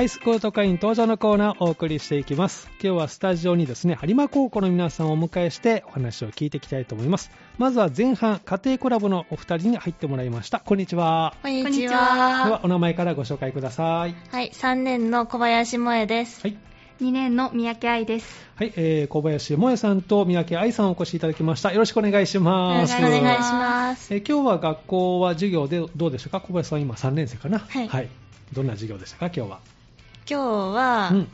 [0.00, 2.70] ハイスクール特会員登場のコーナーをお送りしていきます。
[2.82, 7.30] 今日はスタジオにですね、有馬高校の皆さんをお迎えしてお話を聞いていきたいと思います。
[7.58, 10.60] まずは前半、家庭コラボのお二人に入ってもらいました。
[10.60, 11.34] こんにちは。
[11.42, 12.00] こんにちこんにちでは
[12.50, 14.14] は。、お名前からご紹介ください。
[14.30, 16.40] はい、3年の小林萌です。
[16.40, 16.56] はい。
[17.02, 18.46] 2年の三宅愛です。
[18.54, 21.74] はい、えー、小林萌さんと三宅愛さんをお越しいただきました。
[21.74, 22.94] よろしくお願いしよます。
[22.94, 24.14] ろしくお願いします。
[24.14, 26.40] えー今日は学校は授業でどうでしたか？
[26.40, 27.58] 小林さん今3年生かな？
[27.58, 28.08] はい
[28.54, 29.26] どんな授業でしたか？
[29.26, 29.60] 今日は。
[30.30, 31.28] 今日は、うん。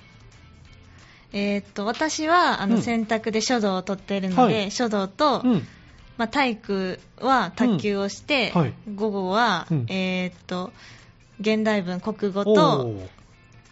[1.35, 2.83] えーっと、私は、あの、うん。
[2.83, 4.71] 選択で書道を取っているので、はい。
[4.71, 5.69] 書道と、うん。
[6.17, 8.61] まあ、体育は卓球をして、うん。
[8.63, 8.73] はい。
[8.95, 9.87] 午後は、うん。
[9.91, 10.73] えーっと、
[11.39, 13.09] 現代文、国語おとー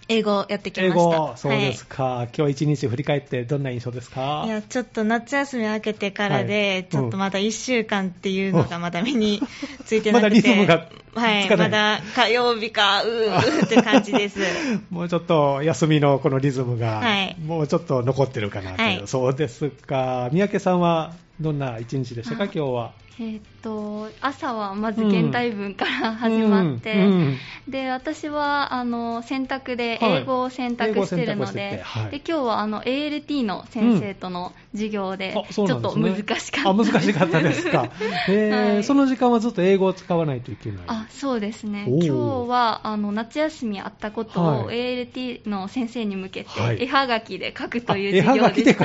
[0.08, 1.00] 英語をやってきま英した。
[1.00, 2.26] 語、そうですか。
[2.36, 4.20] 今日一日振り返ってどんな印象ですか？
[4.20, 4.48] はい。
[4.48, 9.40] いや、ちょっと夏休み明けてからで、はいちょっとまだ1週間っていうのがまだ目に
[9.84, 10.48] ついてまだなくて。
[10.48, 14.40] リズムがはい、まだ火曜日か、うーって感じです。
[14.90, 20.28] もうちょっと休みのこのリズムが、はいもうちょっと残ってるかなという、はいそうですか。
[20.32, 22.92] 三宅さんはどんな一日でしたかあ今日は？
[23.20, 30.22] えーっと、朝はまず現代文から始まって、うんうんで、私は、あの、選択ではい。
[30.22, 32.10] 英語を選択してるので、英語を選択しててはい。
[32.10, 36.70] で、今日は、あの、ALT の先生との授業で、ちょっと難しかった。
[36.70, 37.90] あ、難しかったですか。
[38.28, 38.84] えーはい。
[38.84, 40.80] その時間はずっと英語を使わないといけない。
[40.88, 42.10] あそうですね、今日
[42.50, 44.76] はあの夏休みあったことを、はい。
[44.76, 46.82] ALT の先生に向けて、はい。
[46.82, 48.78] 絵はがきで書くというあ絵は授がきで書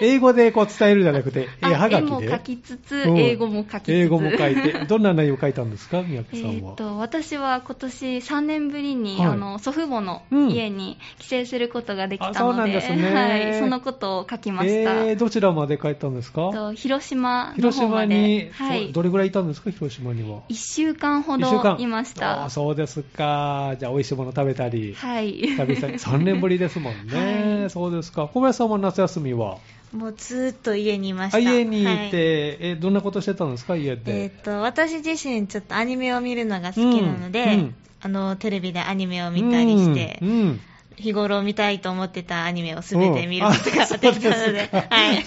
[0.02, 1.96] 英語でこう伝えるじゃなくて、絵あはがきで。
[1.96, 3.92] 絵も書きつつ、うん英語も書きつつ。
[3.92, 4.84] 英語も書いて。
[4.86, 6.72] どんな内容を書いたんですか三え宅さんは？
[6.72, 15.04] ーと私は今年3年ぶりに、はいあの祖父母のうん家に帰省することができあそうたので、なんですねはい、そのことを書きました。
[15.06, 16.50] えー、どちらまで帰ったんですか？
[16.52, 22.44] と広島の広島に、はい、そうどれぐらいいたんですか広島には？1週間ほどいました。
[22.44, 23.74] あそうですか。
[23.78, 24.94] じゃあ、美味しいもの食べたり。
[24.94, 25.32] はい。
[25.32, 27.14] 久々に3年ぶりですもんね、
[27.60, 29.58] はいそうですか小林さんは夏休みは？
[29.92, 31.38] もうずーっと家にいました。
[31.38, 32.10] あ家にいて、はい。
[32.12, 33.76] えどんなことしてたんですか？
[33.76, 37.74] 家で、えーっと、私自身ちょっとアニメを見るのが好きなので、うんうん。
[38.02, 40.60] あの、テレビでアニメを見たりして、うんうん。
[40.96, 45.24] 日頃見たいと思ってたアニメをすべて見ることができたので、はい。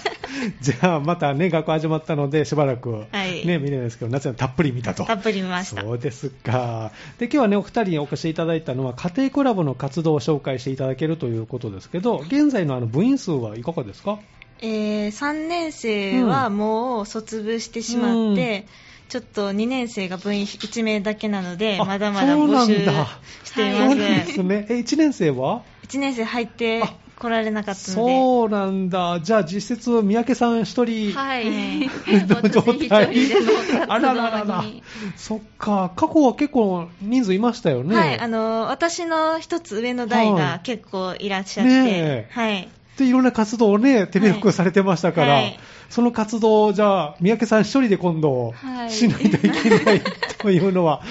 [0.60, 3.44] じゃあまたね学校始まったのでしばらく、ねはい。
[3.44, 5.04] 見れないですけど夏はたっぷり見たと。
[5.04, 5.82] たっぷり見ました。
[5.82, 6.92] そうですか。
[7.18, 14.20] で今日はねお二人にお越しいただいたのは家庭コラボの活動を紹介していただけるということですけど現在のあの部員数はいかがですか？
[14.60, 18.66] えー、3年生はもう卒部してしまって、
[19.08, 23.06] ちょっと2年生が部員1名だけなので、あまだまだ募集だ
[23.44, 23.96] しています。
[23.96, 29.20] ですねえ1年生は？1年生入ってあ来られなかったので、そうなんだ。
[29.22, 31.12] じゃあ実質、三宅さん一人。
[31.12, 31.88] はい。
[32.06, 33.08] の状態
[33.88, 34.64] あらららら。
[35.16, 35.92] そっか。
[35.96, 37.96] 過去は結構人数いましたよね。
[37.96, 42.68] はい、あの、私の一つ上の代はいが結構いらっしゃって、ねえはい。
[42.98, 45.58] で、いろんな活動をね、手広くされてましたから、はい。
[45.90, 50.02] その活動を、じゃあ、三宅さん一人で今度、はいしないといけない
[50.38, 51.02] というのは、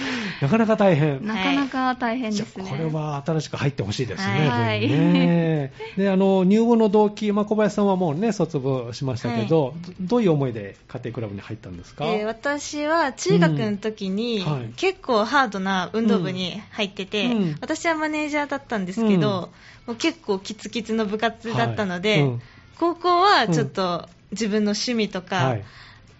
[0.41, 1.25] なかなか大変。
[1.25, 2.65] なかなか大変じゃですね。
[2.67, 4.87] あこれは新しく入ってほしいですね、はい。
[4.87, 5.73] ね。
[5.97, 14.51] であの入部の動機、まあ、小林さんはもうね卒部しましたけど、どどういう思いで家庭クラブに入ったんですか、えー私は中学の時に、うん。
[14.51, 14.73] はい。
[14.75, 17.57] 結構ハードな運動部に入ってて、うん。
[17.61, 19.49] 私はマネージャーだったんですけど、
[19.85, 22.41] もう結構キツキツの部活だったので、はいうん。
[22.79, 25.63] 高校はちょっと自分の趣味とか、はい。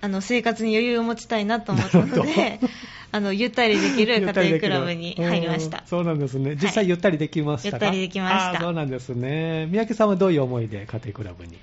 [0.01, 2.59] あの生活に余裕を持ちたいなと思ったので、
[3.13, 5.77] あのゆったりできる家庭クラブに 入りました。
[5.77, 5.87] うん。
[5.87, 6.57] そうなんですね。
[6.61, 8.59] 実際ゆったりできましたか、ゆったりできました。
[8.59, 9.67] そうなんですね。
[9.71, 11.57] 三宅さんはどういう思いで家庭クラブに？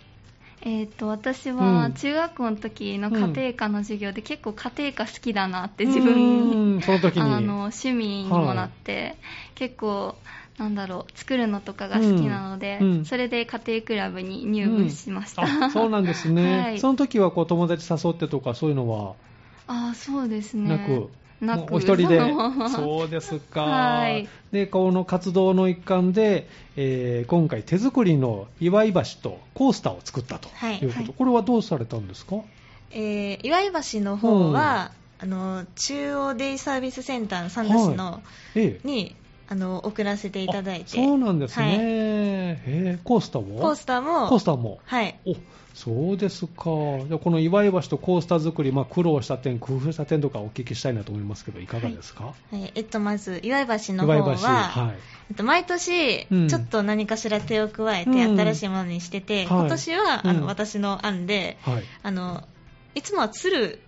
[0.62, 1.56] えー、と私うん。
[1.58, 6.80] は中学校の時の家庭科の授業で結構家庭科好きだなって自分に、うん。
[6.80, 7.22] その時に。
[7.22, 9.16] あの趣味にもなって、
[9.54, 10.16] 結構
[10.60, 13.04] なんだろう作るのとかが好きなので、うんうん。
[13.06, 16.78] それで家庭クラブに入部しました、うんあそうなんですね、 はい。
[16.78, 19.14] その時はこう友達誘ってとかそういうのは？
[19.66, 20.68] あそうですね。
[20.68, 21.10] なく、
[21.40, 21.60] なく。
[21.60, 22.20] もうお一人で？
[22.74, 24.28] そうですか、はい。
[24.52, 26.46] でこの活動の一環で、
[26.76, 32.36] えー今回手作りの祝い橋とコースターを作ったとはいいうこと、はいこれはどうされたんですか？
[32.90, 34.90] えー岩井橋の方は、
[35.20, 38.22] あの中央デイサービスセンターの三田市の、
[38.56, 38.86] ええ。
[38.86, 39.14] に
[39.50, 41.00] あの送らせていただいて。
[41.00, 41.76] あそうなんですね、はい。
[41.80, 43.02] えー。
[43.02, 43.60] コースターも？
[43.60, 44.28] コースターも。
[44.28, 44.78] コースターも。
[44.84, 45.18] はい。
[45.26, 45.34] お
[45.74, 46.64] そうですか。
[47.06, 52.72] じゃあこの祝い橋とコースター作り、まあ、苦労した点工夫した点とかお聞きしたいなと思いますけどいかがですか、はい。
[52.74, 54.98] えっと、まず岩井橋の方は、はい。
[55.30, 56.48] えっと、毎年、うん。
[56.48, 58.38] ちょっと何かしら手を加えてうん。
[58.38, 59.46] 新しいものにしてて、はい。
[59.46, 60.46] 今年は、あのうん。
[60.46, 61.82] 私の案で、はい。
[62.02, 62.44] あの
[62.94, 63.78] いつもは鶴はい。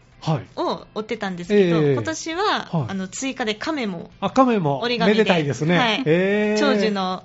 [0.56, 1.92] を折ってたんですけど、ええ。
[1.94, 2.42] 今年は、
[2.72, 2.84] はい。
[2.88, 5.78] あの追加で亀もあ、亀も、折り紙でめでたいですね。
[5.78, 6.02] はい。
[6.06, 7.24] えー長寿の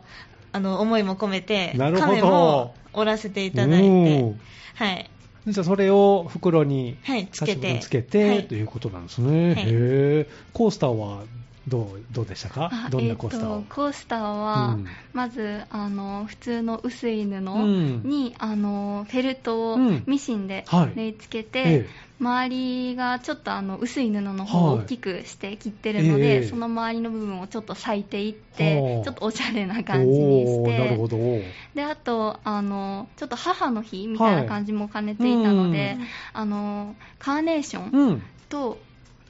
[0.53, 2.07] あの思いも込めてなるほど。
[2.07, 4.35] 亀も折らせていただいおてー、
[4.75, 5.09] はい、
[5.45, 8.47] じゃあそれを袋にはいつけてつけて、はい。
[8.47, 9.53] ということなんですね。
[9.53, 9.63] はい。
[9.63, 10.29] へえ。
[10.53, 11.23] コースターは
[11.67, 12.69] どうどうでしたか？
[12.71, 14.87] あどんなコースターを、えとコースターは、うん。
[15.13, 18.01] まずあの普通の薄い布うん。
[18.03, 20.03] に、あのフェルトをうん。
[20.07, 20.93] ミシンではい。
[20.95, 24.79] 縫い付けて、ええ周りがちょっとあの薄い布の方をはい。
[24.79, 26.43] 大きくして切ってるので、ええ。
[26.43, 29.03] その周りの部分をちょっと裂いていっはてあ。
[29.03, 31.43] ちょっとおしゃれな感じにしおーなるほてど。
[31.75, 35.97] であとあのちょっと母の日みたいな感じも兼ねていたので、はい
[36.33, 38.23] あのカーネーションうん。
[38.49, 38.86] とあ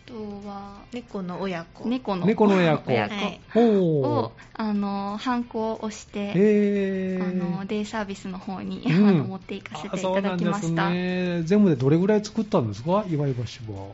[0.08, 0.14] と
[0.48, 3.62] は猫の親子猫の猫の親子親子はいほ
[4.22, 4.42] をう。
[4.54, 6.32] あのハンコを押して、
[7.22, 10.90] あのデイサービスの方に、うん あの持っていかせていただきました。
[10.90, 11.44] ね。
[11.44, 13.06] 全部でどれぐらい作ったんですか？
[13.10, 13.92] 祝い橋は。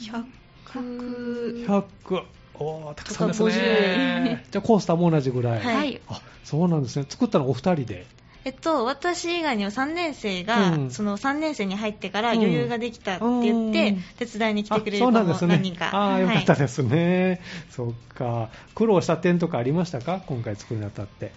[0.00, 2.22] 100 100。
[2.58, 4.46] おーたくさんですね。
[4.50, 5.60] じゃあコースターも同じぐらい。
[5.60, 7.04] はいはいあ、そうなんですね。
[7.08, 8.06] 作ったのお二人で。
[8.46, 15.46] えっと、私以外にも3年生が、うんその3年生に入ってからうん余裕ができたって言って、うん手伝いに来てくれる子も。
[15.48, 15.90] 何人か。
[15.92, 17.40] ああ、よかったはいですね。
[17.70, 18.50] そっか。
[18.76, 20.22] 苦労した点とかありましたか？
[20.28, 21.32] 今回作るにあたって。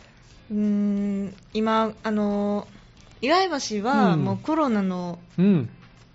[0.51, 2.67] うーん今、あの、
[3.21, 5.69] 岩井橋はうんもうコロナのうん。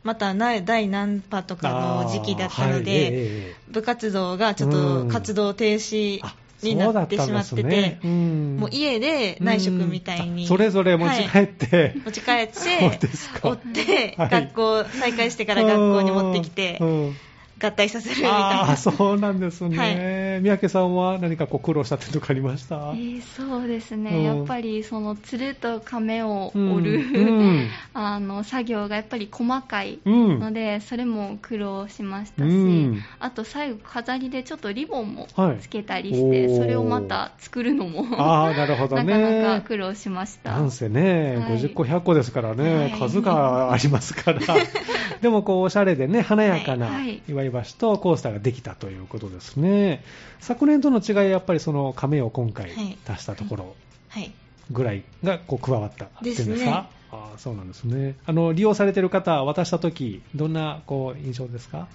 [0.04, 1.70] またな第何波とか
[2.04, 3.10] の時期だったので、はいえええ
[3.50, 8.56] え部活動がちょっうんと活動停止あになってしまってて、ねうん。
[8.58, 10.44] もう家で内職みたいに、うん。
[10.46, 12.52] あそれぞれ持ち帰って、持ち帰って、
[13.42, 14.30] 追って、はい。
[14.30, 17.16] 学校、再開してから学校に持ってきてう、ん。
[17.60, 18.76] 合体させるみたいああ、な。
[18.76, 19.78] そうなんですね。
[19.78, 22.76] はい三宅さんは何かこう苦労した点とかありました？
[22.76, 24.22] えーそうですね、うん。
[24.22, 30.38] やっぱりそのつると亀をうん折る、うん あの作業がやっぱり細かいうん。
[30.40, 32.52] ので、それも苦労しましたし、う
[32.92, 33.00] ん。
[33.20, 35.58] あと最後飾りでちょっとリボンもはい。
[35.60, 36.56] つけたりして、おー。
[36.58, 39.12] それをまた作るのも ああ、なるほどなね。
[39.12, 39.18] か
[39.54, 40.52] なか苦労しました。
[40.52, 41.58] なんせね、はい。
[41.58, 42.90] 50個、100個ですからね、はい。
[42.92, 44.40] 数がありますから、
[45.20, 50.02] でもこうおしゃれでね、華やかなはい橋とコースターができたということですね。
[50.40, 52.98] 昨年との違いはやっぱりその亀を今回はい。
[53.08, 53.76] 足したところ
[54.08, 54.32] はい。
[54.70, 56.70] ぐらいがこう加わったっていうんですですね。
[56.70, 58.16] かああそうなんですね。
[58.26, 61.86] あの利用されてる方、渡したとき、どんなこう印象ですか？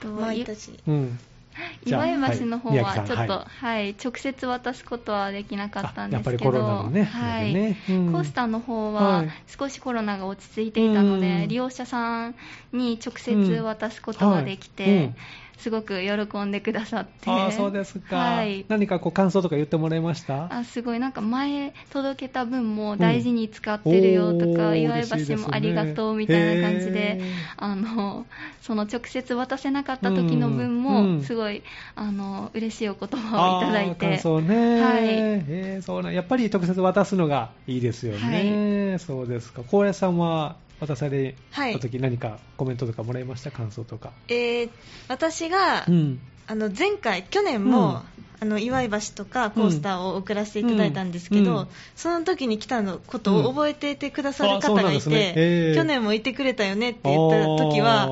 [0.00, 0.78] と毎年。
[0.88, 1.18] うん。
[1.84, 3.28] じゃあ岩井橋の方ははちょっと、城さん。
[3.28, 3.94] ははい。
[4.02, 7.52] 直接渡すことはできなかったんですけど、あやっぱりコロナのねはい。
[7.52, 7.76] ね。
[7.90, 8.12] うん。
[8.12, 9.30] コースターの方ははい。
[9.46, 11.48] 少しコロナが落ち着いていたので、うん。
[11.48, 12.34] 利用者さん
[12.72, 15.14] に直接渡すことができて、はいうん
[15.62, 18.16] すごく喜んでくださって、ああ、そうですか。
[18.16, 20.52] はい、何かこう感想とか言ってもらいました？
[20.52, 24.50] あすごいなんか前届けた分も大事に使ってるよとか、うん。
[24.50, 27.22] おー岩井嬉しい橋もありがとうみたいな感じでへー。
[27.56, 28.26] あの
[28.60, 31.62] その直接渡せなかった時の分うんもすごい、
[31.94, 34.06] あの嬉しいお言葉をいただいて。
[34.06, 35.04] 感想ね、はい。
[35.04, 39.62] えーそうなんやっぱり直接渡すのがいいですよね、そうですか。
[39.68, 40.56] 高野さんは
[40.86, 43.50] 渡された時何かコメントとかもらいました？
[43.50, 44.70] 感想とか、えー
[45.08, 48.02] 私が、うんあの前回、去年も、
[48.40, 51.56] あの岩井橋とかコースターを送らせていただいたんですけど、うん。
[51.58, 51.68] うん。
[51.94, 55.32] その時に来たのことを覚えていてくださる方がいて、ね。
[55.36, 55.76] えー。
[55.76, 58.08] 去年もいてくれたよねって言った時は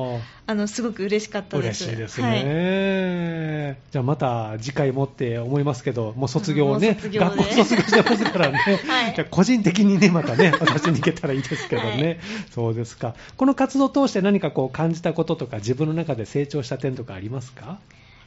[0.47, 1.89] あのすごく嬉しかったで嬉す。
[1.89, 7.25] しいですね、じゃあまた次回もって思いますけど、もう卒業ね、もう卒業で。
[7.25, 9.15] 学校卒業してますからね、 はい。
[9.15, 12.19] じゃあ個人的にね、またね、私 に行けたらいいですけどね、はい。
[12.51, 17.79] そうですか、この活動を通して何かこう感じたこととか、自分の中で成長した点とかありますか？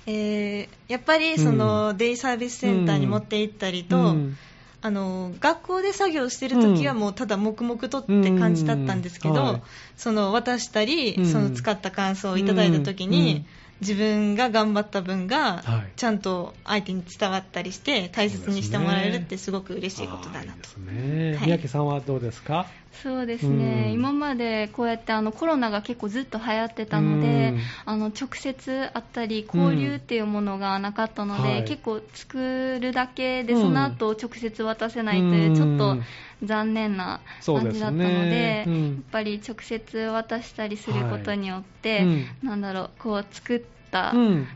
[0.07, 4.37] えーやっぱりその、デイサービスセンターに持って行ったりと、うん。
[4.83, 9.45] あの学校で作業してる時はもうただ黙々とって感じだったんですけど、うん。
[9.45, 9.63] はい。
[9.97, 11.25] その渡したり、うん。
[11.27, 13.47] その使った感想をいただいた時に、うん
[13.81, 15.93] 自分が頑張った分がはい。
[15.97, 20.81] ちゃんと相手に伝わったりして大切にしてもらえるってすごく嬉しいことだなと。
[20.81, 22.67] い三宅さんはどうですか？
[23.03, 23.93] そうですね、うん。
[23.93, 27.61] 今までこうやってあのコロナが結構ずっと流行ってたので、うん。
[27.87, 31.65] あの直接会ったり交流っていうものがなかったので、はい。
[31.65, 35.97] 結構作るだけでうんその後直接渡せないといううちょっと
[36.43, 38.85] 残念な感じだったのでねうん。
[38.87, 42.05] やっぱり直接渡したりすることによって、はい。
[42.05, 42.27] うん。
[42.43, 44.49] なんだろうこう作った、うん。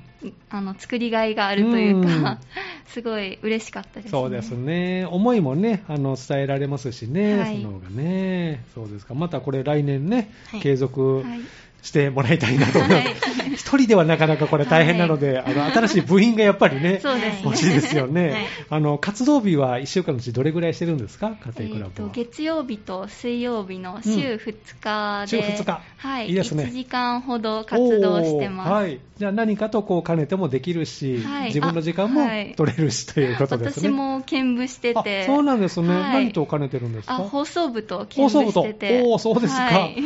[0.51, 2.39] あの作りがいがあるというか、うん。
[2.87, 4.11] すごい嬉しかったですね。
[4.11, 7.63] そうですね、思いもね、あの伝えられますしね、はい。
[7.63, 10.61] その方がね、そうですか、またこれ、来年ね、はい。
[10.61, 11.41] 継続はい
[11.83, 13.25] してもらいたいなと思います。
[13.25, 18.31] はい一人ではなかなかこれ大変なので、あの、新しい部員がやっぱりね、ね欲しいですよね。
[18.31, 21.37] はいあの、活動日は1週間のうちどれぐらいしてるんですか？
[21.57, 22.11] 家庭クラブは。
[22.13, 28.71] え月曜日と水曜日の週2日で、週2日はい、いいですね1時間ほど活動してます。
[28.71, 29.01] はい。
[29.19, 32.23] じゃあ何かとこう兼ねてもできるし、はい自分の時間も
[32.57, 33.89] 取れるしということですね。
[33.89, 35.89] 私も兼務してて、あそうなんですね。
[35.89, 38.29] はい何と兼ねてるんですかあ放送部と兼。
[38.29, 39.97] 務してて、おお、そうですか、はい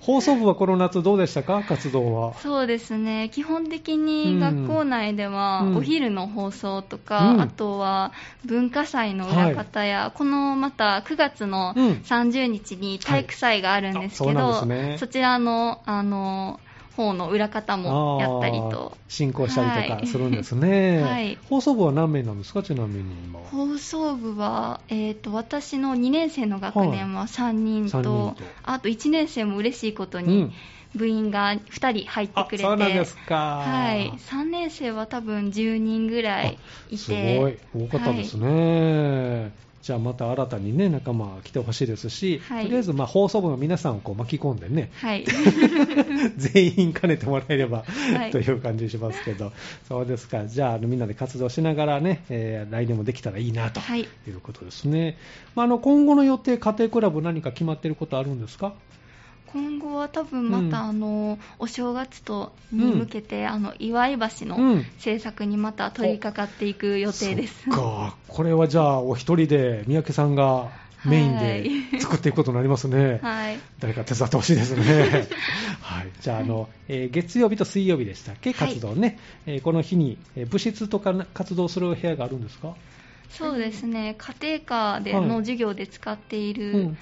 [0.00, 2.34] 放送部はこの夏どうでしたか活動は。
[2.34, 8.12] そうですね基本的に学校内ではお昼の放送とか、うんあとは
[8.44, 16.60] 文化祭の裏方や、このまた9月の30日に体育祭があるんですけど、はいそすねちらのあの
[16.96, 18.96] 方の裏方もやったりと。
[19.08, 20.00] 進行したりとはい。
[20.02, 21.02] かするんですね。
[21.02, 21.38] はい。
[21.48, 22.62] 放送部は何名なんですか？
[22.62, 23.40] ちなみに今。
[23.40, 28.44] 放送部は、えー、と私の2年生の学年は3人と,、三人と。
[28.62, 30.52] あと1年生も嬉しいことうにん。
[30.94, 33.34] 部員が2人入ってあくれて、そうなんですか。
[33.34, 36.58] はい、3年生は多分10人ぐらい
[36.88, 36.96] いて。
[36.98, 39.52] すごい、多かったですね。
[39.82, 42.64] じゃあまた新たにね、仲間来てほしいですし、はい。
[42.66, 45.24] とりあえずまあ放送部の皆さんをこう巻き込んでね、はい、
[46.36, 47.84] 全員兼ねてもらえれば、
[48.16, 48.30] はい。
[48.30, 49.52] という感じしますけど、
[49.88, 54.00] そうですか、じゃああのみんなで活動しながらね、えー来年もできたらいいなとはい。
[54.02, 55.16] いうことですね。
[55.54, 58.74] まあ、あの今後の予定、家庭クラブ何か決まっていることあるんですか？
[59.52, 67.64] 今後は多分また、うんあのお正月とに向けて、あの祝い橋のうん制作にまた取り掛かっていく予定です。
[67.64, 70.70] そっか、これはじゃあお一人で三宅さんが
[71.04, 71.38] メイン
[71.92, 73.18] で作っていくことになりますね。
[73.24, 75.28] はい、誰か手伝ってほしいですね。
[75.82, 76.08] はい。
[76.20, 78.52] じゃあ、あの、えー月曜日と水曜日でしたっけ？
[78.52, 79.18] はい活動ね。
[79.46, 82.74] えーこの日に、えー部室とか活動する部屋があるんですか？
[83.30, 86.98] そうですね家庭科ではいの授業で使っている、うん。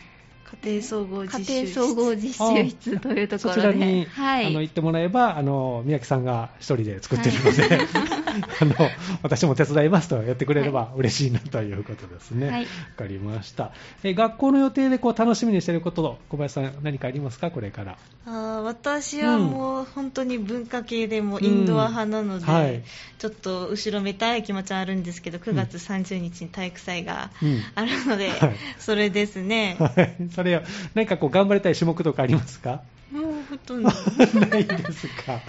[0.65, 7.81] 家庭総合実習家室庭総合実習室というとこそろで、ちらに、はい、あの行ってもらえば、あの宮城さんが一人で作っているので、
[8.61, 8.75] あの
[9.23, 12.47] 私も手伝いますとやってくれれば嬉しいなということですね。
[12.47, 12.67] わ、はい。
[12.97, 13.73] かりました。
[14.03, 17.51] え学校の予定でこう楽しみにしていること、小林さん何かありますか？
[17.51, 17.97] これから。
[18.27, 21.45] あー私はもう本当に文化系でもうん。
[21.45, 22.83] インドア派なので、はい。
[23.19, 27.63] ちょっと後ろめたい気持ちはあるんですけど9月30日に体育祭がうん。
[27.75, 28.57] あるので、はい。
[28.79, 30.17] それですね、はい。
[30.41, 30.63] それは、
[30.95, 32.81] 何かこう頑張りたい種目とかありますか？
[33.13, 33.91] もうほとんど
[34.49, 35.41] ないですか。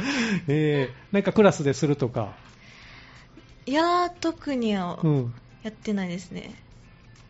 [0.48, 2.34] えー、なんかクラスでするとか。
[3.66, 5.34] いやー特にはうん。
[5.64, 6.56] やってないですね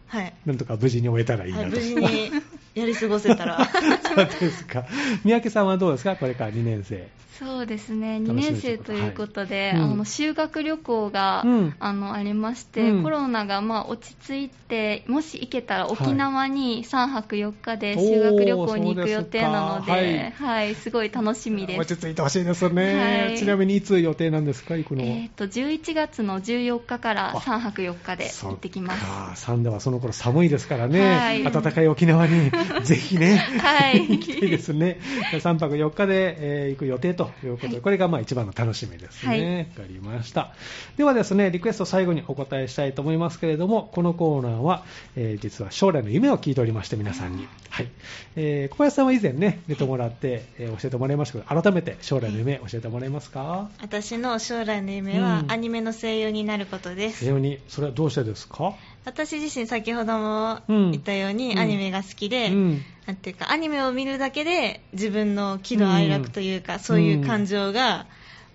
[0.08, 1.63] はい、なんとか無事に終えたらいいなと。
[1.65, 2.32] はい、無事に
[2.75, 3.65] やり過ごせたら。
[4.03, 4.85] そうですか。
[5.23, 6.15] 三宅さんはどうですか？
[6.15, 7.07] これから2年生。
[7.39, 8.17] そうですね。
[8.17, 9.91] 2楽しみ年生ということで、はいうん。
[9.93, 11.75] あの修学旅行が、うん。
[11.79, 13.03] あのありまして、うん。
[13.03, 20.75] コロナがまあ落ち着いてもし行けたら沖縄に3泊4日ではい修学旅行に行く予定なので、そうではい。
[20.75, 21.79] すごい楽しみです。
[21.79, 23.37] 落ち着いてほしいですね、はい。
[23.39, 24.75] ちなみにいつ予定なんですか？
[24.77, 25.07] 行くのは。
[25.07, 28.99] えー、と11月の14日からあ3泊4日で行ってきます。
[28.99, 29.31] そっか。
[29.35, 31.43] サンダはその頃寒いですからね、はい。
[31.43, 32.51] 暖かい沖縄に
[32.84, 35.00] ぜひね、はい行きたいですね。
[35.34, 39.72] 3泊4日で、えー行く予定ということで、はいこれがまあ一番の楽しみですはいね。
[39.77, 40.53] わ、かりました。
[40.98, 44.84] ではですね、リクエスト最後にお答えしたいと思いますけれども、このコーナーは、
[45.15, 47.48] えー実は将来の夢を聞いておりまして、皆さんに。
[47.70, 47.88] はい。
[48.36, 53.70] えー小林さんは以前ね、出てもらって、えー教えてもらいましたけど、改めて将来の夢教えてもらえますか？
[53.82, 58.74] 私の将来の夢はうんアニメの声優になることです、西洋に、それはどうしてですか？
[59.05, 60.91] 私自身先ほどもうん。
[60.91, 61.60] 言ったように、うん。
[61.60, 62.81] アニメが好きで、うん。
[63.08, 68.05] なんていうかアニメを見るだけで自分の喜怒哀楽というか、そういう感情が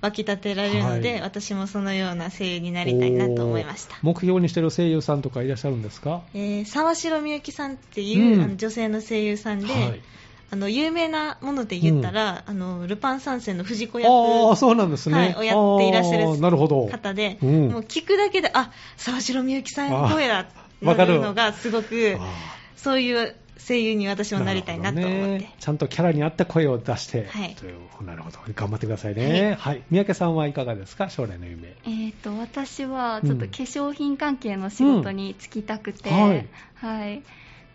[0.02, 1.20] 湧き立てられるので、はい。
[1.22, 3.96] 私もそのような声優になりたいなと思いました。
[4.02, 6.22] 目標にしてる声優さんとかいらっしゃるんですか？
[6.34, 10.00] えー沢城みゆきさんっていう、女性の声優さんで、はい
[10.48, 15.14] あの有名なもので言ったら、あのルパン三世の藤子役ああ、そうなんですね。
[15.16, 16.86] はい、をやっていらっしゃるほど。
[16.86, 17.68] る方で、うん。
[17.68, 20.52] もう聞くだけで、あ沢城みゆきさんの声だって
[20.84, 21.14] あわかる。
[21.14, 22.28] なるのがすごくあ、
[22.76, 25.38] そういう声優に私もなりたいなと思って。
[25.38, 25.54] ね。
[25.58, 27.56] ちゃんとキャラに合った声を出して、はい。
[27.56, 28.38] というなるほど。
[28.54, 29.56] 頑張ってくださいね。
[29.58, 29.82] はい。
[29.90, 31.08] 三宅さんはいかがですか？
[31.08, 31.74] 将来の夢。
[31.84, 36.46] えー、と私はちょっとうん化粧品関係の仕事に就きたくて、うんはい。
[36.76, 37.22] はい。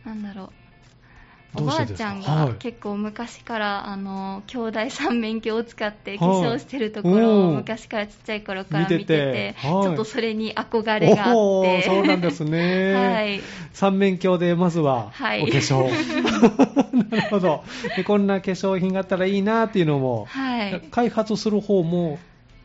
[0.05, 0.49] なんだろう
[1.53, 2.47] おばあちゃんはい。
[2.49, 6.55] が結構昔から、あの兄弟三面鏡を使って化はい。
[6.55, 9.55] 粧してるところをうん昔からちっちゃい頃から見てて。
[9.61, 11.81] ちょっとそれに憧れがあおって。
[11.81, 12.93] ーそうなんですね。
[12.95, 13.41] はい。
[13.73, 15.41] 三面鏡でまずははい。
[15.43, 15.89] お化粧。
[17.09, 17.63] なるほど。
[17.95, 18.03] で。
[18.03, 20.81] こんな化粧品があったらいいなっていうのも、はい。
[20.91, 22.19] 開発する方も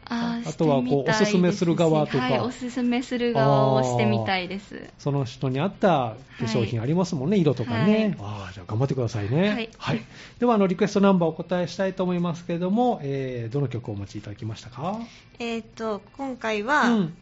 [0.08, 2.24] あーあとはこうおすすめする側とか。
[2.24, 4.88] はい、おすすめする側をしてみたいです。
[4.98, 8.16] その人に合った化粧品ありますもんね、色とかね。
[8.20, 9.68] ああ、じゃあ頑張ってくださいね。
[9.78, 10.04] はい。
[10.38, 14.98] では、あの、リクエストナンバーをお答えしたいと思いますけれども、えー、どの曲をお持ちいただきましたか？
[15.38, 17.14] えっ、と今回は、うん。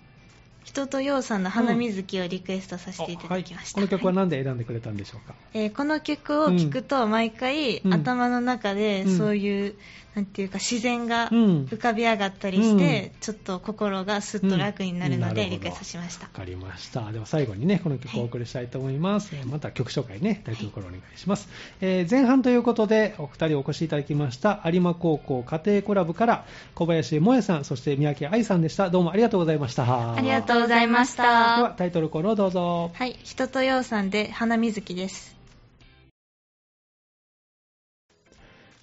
[0.65, 7.93] 人とようさんの花水木をリクエストさせていただきました、はい、この曲ははい何で選んでくれたんでしょうか、えーこの曲を聴くと毎回、うん。
[7.93, 9.19] 頭の中でうん。
[9.19, 9.75] そういう、
[10.15, 17.11] なんていうか自然がうん浮かび上がったりして、うんちょっと心がすっと楽になるので、うんリクエストしましたわかりました。
[17.13, 19.31] では最後にね、この曲をお送りしたいと思います。
[19.35, 21.49] えーまた曲紹介ね、大体ころお願いします、
[21.81, 26.45] えー前半ということで、お二人お越しいただきました、有馬高校家庭コラボから、
[26.75, 28.91] 小林萌さん、そして三宅愛さんでした。
[28.91, 30.15] どうもありがとうございました。
[30.15, 31.75] ありがとうございましではた。
[31.77, 32.91] タイトルコールをどうぞ。
[32.95, 35.34] はい人とようさんで花水木です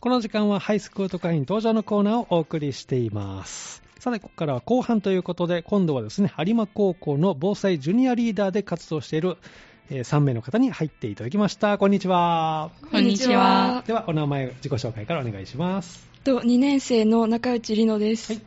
[0.01, 3.83] この時間はハイスクート会員登場のコーナーをお送りしています。
[3.99, 9.37] さて、ここからは後半ということで、今度はですね、有馬高校の防災ジュニアリーダーで活動している、
[9.91, 11.77] えー3名の方に入っていただきました。
[11.77, 12.71] こんにちは。
[12.89, 13.83] こんにちは。
[13.85, 16.09] では、お名前、自己紹介からお願いします。
[16.23, 18.33] と2年生の中内里乃です。
[18.33, 18.41] はい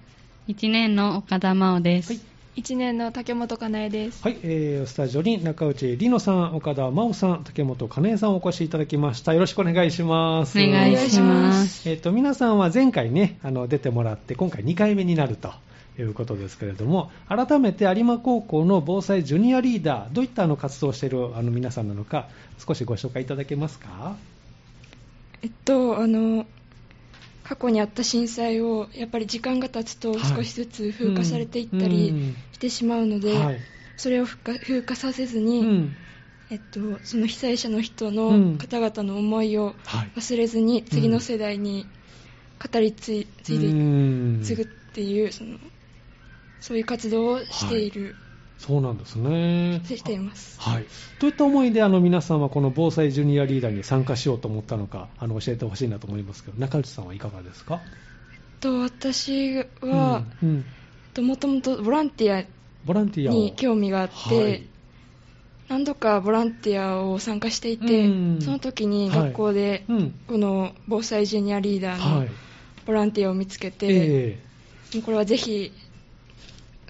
[0.47, 2.15] 1年の岡田真央です。
[2.15, 4.23] はい1年の竹本かなえです。
[4.23, 9.35] はい、えースタジオに中内里乃さん、岡田真央さん、竹本かねえさんをお越しいただきました。
[9.35, 10.59] よろしくお願いします。
[10.59, 11.89] お願いします。
[11.91, 15.53] えっと皆さんは前回ねあの出てもらって今回2回目になると
[15.99, 22.29] いうことですけれども改めて有馬高校の防災ジュニアリーダーどういったあの活動をしているあの皆さんなのか
[22.65, 24.17] 少しご紹介いただけますか？
[25.43, 26.47] えっと、あの、
[27.45, 30.21] 過去にあった震災をやっぱり時間が経つとはい。
[30.37, 31.89] 少しずつ風化されていったうん。
[31.91, 32.15] り
[32.53, 33.61] してしまうので、はい。
[33.97, 35.97] それを風化させずうに、ん。
[36.51, 38.15] えっと、その被災者の人うん。
[38.53, 40.11] の方々の思いをはい。
[40.17, 41.89] 忘れずに次の世代に
[42.73, 44.41] 語り継いでうん。
[44.43, 45.59] 継ぐっていうその
[46.61, 48.17] そういう活動をしている、
[48.59, 49.83] そうなんですね。
[49.85, 50.59] しています。
[50.61, 50.87] はい、
[51.21, 57.81] どういった思いであの皆さんはこの防災ジュニアリーダーに参加しようと思ったのかあの教えてほしいなと思いますけど中内さんはいかがですか？
[58.61, 60.65] と私は、うんうん。
[61.13, 62.45] ともともとボランティア
[62.87, 63.35] ボランティアを。
[63.35, 64.67] に興味があって、はい。
[65.69, 68.41] 何度かボランティアを参加していて、うん。
[68.41, 69.19] その時にはい。
[69.19, 70.15] 学校でうん。
[70.27, 72.29] この防災ジュニアリーダーのはい。
[72.87, 74.39] ボランティアを見つけて、
[75.05, 75.73] これはぜひ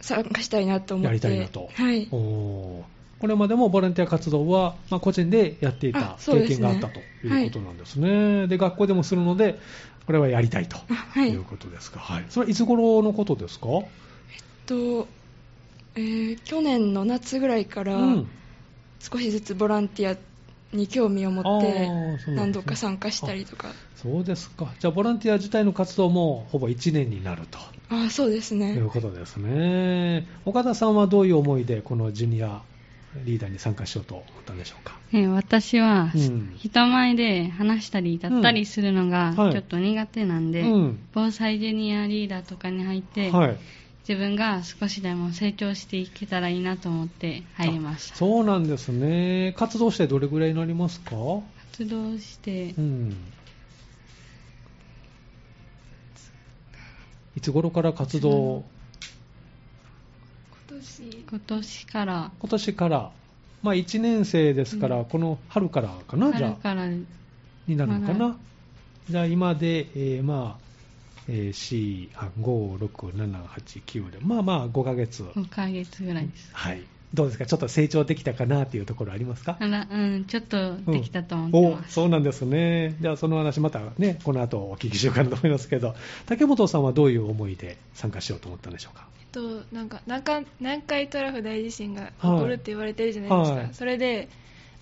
[0.05, 1.07] 参加したいなと思って。
[1.09, 1.71] やりたいなと。
[1.75, 2.03] はい。
[2.03, 2.83] え、おー。
[3.19, 8.47] これまでもボランティア活動は、まあ、個人でやっていた経験があったということなんですね。
[8.49, 9.59] で学校でもするので、
[10.07, 11.31] これはやりたいとはい。
[11.31, 12.01] いうことですか。
[12.01, 12.25] はい。
[12.29, 13.67] それはいつ頃のことですか？
[14.67, 15.07] と
[15.95, 18.29] えー去年の夏ぐらいからうん。
[19.01, 20.17] 少しずつボランティア
[20.77, 21.89] に興味を持って
[22.35, 23.69] 何度か参加したりとか
[24.05, 24.73] そうですか。
[24.79, 27.59] じゃあ、ボランティア自体の活動もほぼ1年になると。
[27.89, 30.27] あそうですといねうことですね。
[30.45, 32.61] 岡田さんはどういう思いでこのジュニア
[33.25, 34.99] リーダーに参加しようと思ったんでしょうか？
[35.13, 43.57] えー私は、うん人前で話したり歌ったりするのがちょっと苦手なんで、うん防災ジュニアリーダーとかに入って、はい。
[44.09, 48.17] 自分が少しでも成長していけたらいいなと思って入りました。
[48.17, 49.55] そうなんですね。
[49.57, 51.11] 活動してどれぐらいになりますか？
[51.73, 53.17] 活動してう、ん。
[57.45, 58.65] つ頃から活動、
[60.71, 61.25] 今年。
[61.31, 63.11] 今年から、今年から、
[63.63, 65.05] まあ1年生ですから、うん。
[65.05, 68.37] この春からかな、じゃあ、春から、になるのかまな？
[69.11, 70.65] じゃあ今で、えーまあ、
[71.29, 75.23] えー、4、あ5、6、7、8、9で、まあまあ5ヶ月。
[75.23, 76.49] 5ヶ月ぐらいです。
[76.55, 76.83] はい。
[77.15, 77.47] どうですか？
[77.47, 79.57] ちょっと成長できたかなっていうところありますか？
[79.61, 81.95] あら、うん、ちょっとできたと思っておます。
[81.95, 82.97] そうなんですね。
[83.01, 85.95] じゃあその話またね、この後お聞きしようかなと思いますけど、
[86.27, 89.07] 竹本さんはどういう思いで参加しようと思ったんでしょうか？
[89.21, 93.69] えっとなんか南海南海トラフ大地震が起こるって言われてるじゃないですか、はい。
[93.73, 94.29] それで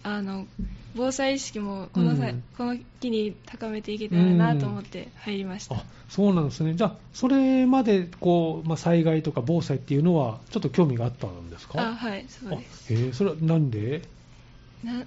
[0.04, 0.46] あの
[0.94, 2.42] 防災意識もこの,、うん。
[2.58, 6.74] この機に高めていけたらなと思って入りました、あそうなんですね。
[6.74, 11.80] じゃあ、それまでこう、まあ、災害とか防災っていうのは、ちょっと興味があったんですか？
[11.80, 12.92] あはいそうです。
[12.92, 14.02] あえーそれはなんで？
[14.84, 15.04] な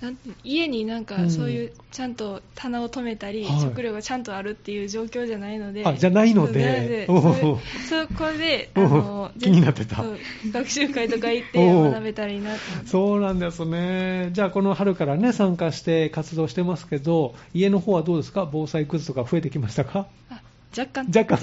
[0.00, 1.04] なんて家になんうん。
[1.06, 3.60] かそういうちゃんと棚を止めたり、はい。
[3.60, 5.84] 食料がちゃんとあるっていう状況じゃないので。
[5.86, 7.06] あじゃないので。
[7.06, 7.40] そうなので
[7.86, 9.96] それそこであの 気になってた。
[9.96, 10.18] そう
[10.52, 12.70] 学習会とか行って 学べたらいいなと。
[12.70, 14.30] 思ってそうなんですね。
[14.32, 18.48] じゃあ、この春からね、参加して活動してますけど、家の方はどうですか？
[18.50, 20.08] 防災グッズとか増えてきましたか？
[20.28, 20.42] あ
[20.76, 21.06] 若干。
[21.06, 21.40] 若干。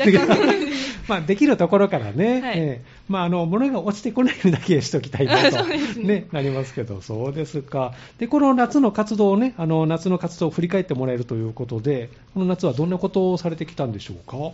[1.08, 2.58] まあ、できるところからね、はい。
[2.58, 2.86] ええ。
[3.10, 6.28] まあ、あの物が落ちてこないようにだけしておきたいなと、 そうですね。
[6.32, 7.94] なりますけど、そうですか。
[8.20, 14.52] で、この夏の活動をね、あの夏の活動を振り返ってもらえるということで、この夏はどんなことをされてきたんでしょうか？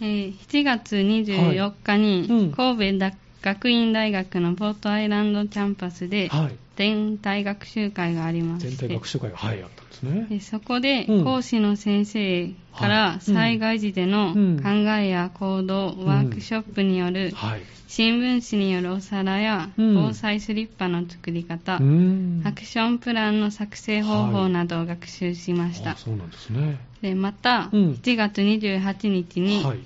[0.00, 6.65] えー7月24日に神戸だ学院大学のポートアイランドキャンパスではい。
[6.76, 10.26] 全体学習会がありまして全体学習会が、はい、あったんですね。
[10.28, 17.62] でそこでうん講師の先生かはいら災害時でのうん考えや行動、ワークショップによるはい。
[17.88, 21.76] 新聞紙によるお皿やうん防災スリッパの作り方。
[21.76, 26.78] アクションプランの作成方法などを学習しました、あそうなんですね。
[27.00, 29.78] でまた、うん7月28日にはい。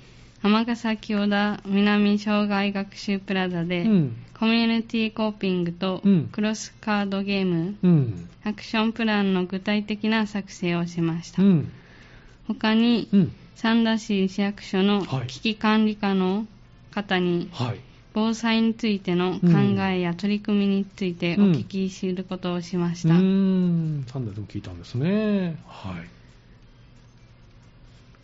[0.43, 4.15] 尼崎小田南障害学習プラザで、うん。
[4.39, 8.29] コミュニティコーピングとうんクロスカードゲーム、うん。
[8.43, 11.71] アクションプランの具体的な作成をしました、うん。
[12.47, 13.31] 他にうん。
[13.55, 16.47] 三田市市役所のはい危機管理課の
[16.89, 17.79] 方にはい。
[18.13, 19.47] 防災についての考
[19.83, 24.05] えや取り組みについてお聞きすることをしました、うーん。
[24.07, 25.55] サンダーでも聞いたんですね。
[25.67, 26.20] はい。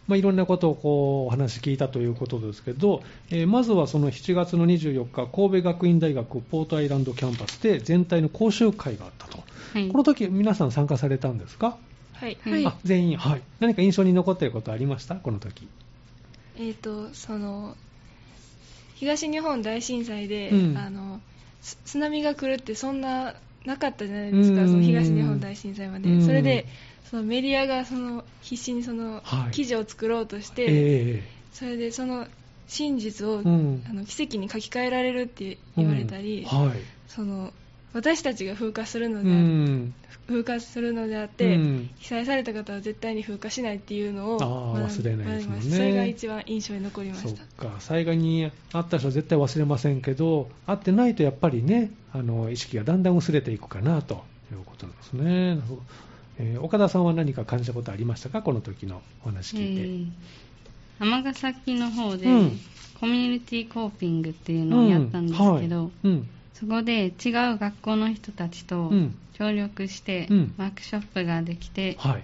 [0.08, 9.38] まあ、いろんなことをこうお話聞いたということですけど、えーまずはその7月の24日、神戸学院大学ポートアイランドキャンパスで全体の講習会があったと。
[9.74, 11.78] はいこの時皆さん参加されたんですか、
[12.14, 12.38] はい。
[12.42, 13.42] はいあ全員、はい。
[13.60, 15.16] 何か印象に残っていることありました？
[15.16, 15.68] この時。
[16.58, 17.76] えっ、と、その、
[18.96, 21.22] 東日本大震災で、うんあの、
[21.62, 26.10] つ津波が来るってそんな、なかったじゃないですか、うんその東日本大震災まで。
[26.10, 26.66] うんそれで、
[27.10, 29.52] そのメディアがその必死にそのはい。
[29.52, 32.28] 記事を作ろうとして、えそれでその
[32.68, 33.84] 真実を、うん。
[33.90, 36.68] あの奇跡に書き換えられるって言われたり、うん。
[36.68, 36.78] はい。
[37.08, 37.52] その
[37.94, 39.94] 私たちが風化するのうであ、ん。
[40.28, 41.90] 風化するのであって、うん。
[41.98, 44.40] 被災された方は絶対に風化しないっていうのを
[44.76, 45.62] 忘れないですね。
[45.62, 47.44] それが一番印象に残りました。
[47.56, 55.58] か、災害にあった人は絶対忘れませんけど、会ってないとやっぱりね、あの意識がだんだん薄れていくかなということですね。
[56.40, 59.82] えー岡田さんは何か感じたことありましたか、この時のお話聞いて。
[59.82, 60.08] えー
[61.00, 62.60] 尼崎の方で、うん。
[63.00, 65.62] コミュニティコーピングっていうのをやったんですけど、うん。
[65.62, 65.92] はい。
[66.04, 66.30] うん。
[66.54, 69.16] そこで違う学校の人たちとうん。
[69.34, 70.56] 協力してうん。
[70.58, 72.24] ワークショップができて、はい。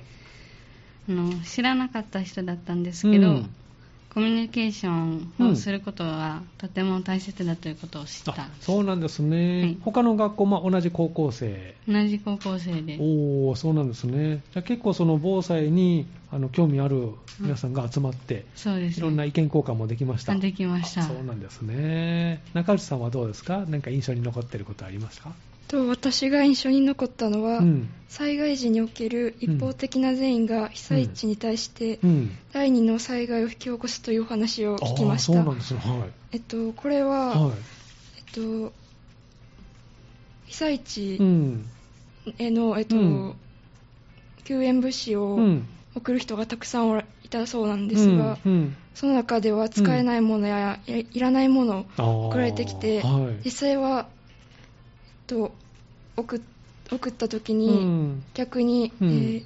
[1.10, 3.56] あの知らなかった人だったんですけど、うん
[4.14, 8.34] コミュニケーションをすることはとても大切だということを知った。
[8.34, 9.78] あ、そうなんですね、はい。
[9.82, 19.00] 他の学校、まあ、同じ高校生、同じ高校生でおお、そうなんですね、じゃあ結構、その防災にあの興味ある皆さんが集まって、そうです。
[19.00, 20.36] いろんな意見交換もできました。
[20.36, 21.02] できました。
[21.02, 22.44] あそうなんですね。
[22.54, 23.66] 中内さんはどうですか？
[23.68, 25.34] 何か印象に残っていることありますか？
[25.68, 27.90] と私が印象に残ったのは、うん。
[28.10, 32.38] 災害時における一方的な善意が被災地に対してうん。
[32.52, 35.80] 第二の災害を引き起こすというお話を聞きましたそうなんですね。
[35.80, 37.02] はえっと、これい。
[37.02, 37.54] は、は
[38.18, 38.74] えっと、
[40.46, 40.80] 被災い。
[40.80, 41.66] 地うん。
[42.38, 43.36] への、えっとうん
[44.44, 45.64] 救援物資をうん。
[45.96, 48.76] 送る人がたくさんいたそうなんですが、うん。
[48.96, 53.46] その中では使えないものや、いいらないものを送られてきて、はい。
[53.46, 54.08] 実際は、
[55.34, 55.52] と、
[56.18, 56.42] 送っ
[56.92, 58.24] 送った時うに、ん。
[58.34, 59.44] 逆に、うんえー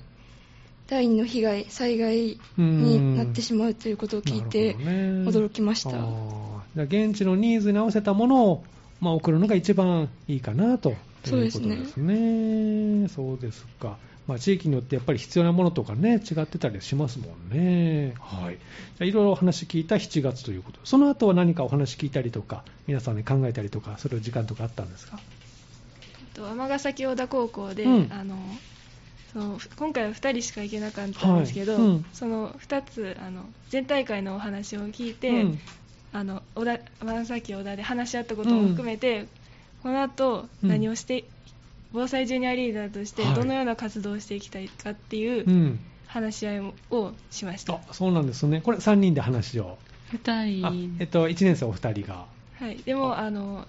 [0.90, 5.90] 第二の被害、災害になってしまうということを聞いて、驚きました。
[5.90, 8.64] あーじゃあ現地のニーズに合わせたものを、
[9.02, 10.96] まあ、送るのが一番いいかなと
[11.26, 13.08] そうですねということですね。
[13.10, 13.98] そうですか。
[14.28, 18.14] まあ、地域によってやっぱり必要なものとかね、違ってたりしますもんね。
[18.22, 18.54] はい。
[18.56, 20.80] じゃあいろいろお話聞いた7月ということ。
[20.86, 25.20] その後は何かお話聞いたりとか、皆さんで考えたりとか、する時間とかあったんですか？
[26.38, 28.08] と尼崎小田高校で、うん。
[28.12, 28.36] あの
[29.34, 31.82] その今回は2人しか行けなかったんですけど、はい。
[31.82, 32.06] うん。
[32.14, 35.60] その2つあの全大会のお話を聞いて、うん。
[36.14, 39.26] あの小田尼崎小田で話し合ったことも含めて、
[39.82, 40.70] この後うん。
[40.70, 41.26] 何をして、
[41.92, 43.36] 防災ジュニアリーダーとしてはい。
[43.36, 45.80] どのような活動をしていきたいかっていううん。
[46.06, 48.62] 話し合いをしました、あ、そうなんですね。
[48.62, 49.78] これ3人で話を。
[50.14, 52.26] 2あ人、えっと、1年生お二人が。
[52.60, 53.68] はい、でもあの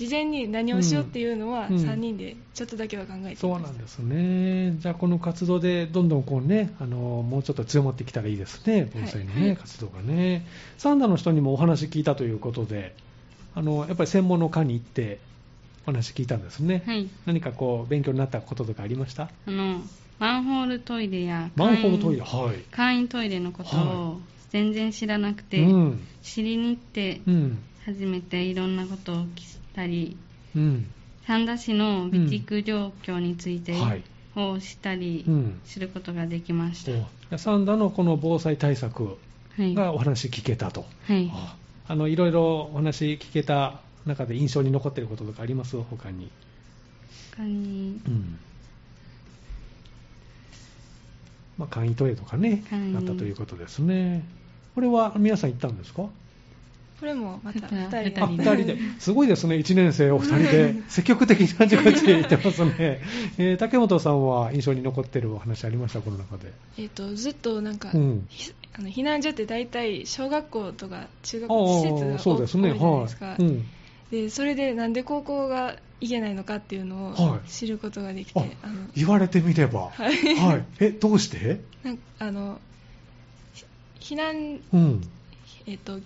[0.00, 4.74] 事前に何をしようっていうのはうん3人でちょっとだけは考えていました、そうなんですね。
[4.78, 10.46] じゃあ、この活動でどんどんこうね、あのもうちょっと強まってきたらいいですね、盆栽のね、はい活動がね。
[10.78, 12.96] サンダの人にもお話聞いたということで、
[13.54, 15.18] あのやっぱり専門の科に行って
[15.82, 16.82] お話聞いたんですね。
[16.86, 19.24] はい何かこう勉強になったこととかありました？
[19.46, 19.82] あの
[20.18, 22.56] マンホールトイレやマンホールトイレ、簡易はい。
[22.70, 26.00] 簡易トイレのことはを全然知らなくて、うん。
[26.22, 27.58] 知りに行ってうん。
[27.86, 30.16] 初めていろんなことを聞いたり
[30.56, 30.86] うん。
[31.26, 34.02] 三田市の備蓄状況についてはい。
[34.36, 35.60] をしたりうん。
[35.64, 39.18] することができました、じゃあサンダのこの防災対策
[39.58, 40.86] はい、がお話聞けたと。
[41.06, 41.56] はい、あ
[41.88, 45.76] あのいろいろお話聞けた中で印象に残っていることとかあります？
[45.76, 46.30] 他に。
[47.36, 48.38] 他にうん
[51.58, 52.62] まあ、簡易トイレとかね、
[52.96, 54.24] あったということですね。
[54.74, 56.04] これは皆さん行ったんですか？
[57.00, 58.20] これもまた2人で。
[58.20, 63.00] あ二人で、すごいですね、1年生お二人で、積極的にあちこち行ってますね、
[63.38, 66.52] えー、竹本さんは印象に残ってるお話ありました、この中で。
[66.76, 68.28] えーと、ずっとなんか、うん。
[68.78, 73.36] あの避難所って大体、小学校とか中学校施設が多いそうですね、じゃないですか、はい。
[73.38, 73.66] うん。
[74.10, 77.48] でそれでなんで高校が行けないのかっていうのをはい。
[77.48, 80.36] 知ることができて、ああの言われてみれば、はい。
[80.36, 82.60] はい、えどうして、なんあの
[83.54, 85.00] ひ避難、うん、
[85.66, 85.98] えっと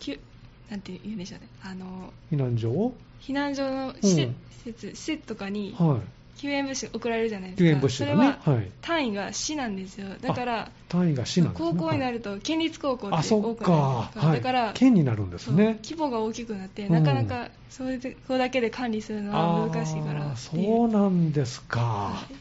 [0.71, 1.49] なんて言うんでしょうね。
[1.63, 4.31] あの避難所を、避難所の施
[4.65, 4.95] 設,、うん。
[4.95, 7.65] 施設とかにはい、救援物資送られるじゃないですか。
[7.65, 10.09] 救援物資それは、はい、単位が市なんですよ。
[10.21, 11.71] だから単位が市なんですね。
[11.71, 15.79] 高校になるると県立高校って多くなかる、じゃないですか、はい、だから県になるんですね。
[15.83, 22.35] 規模が大きくなって、うんなかなかそれでこれだけで管理するのは難しいからそうなんですか、はい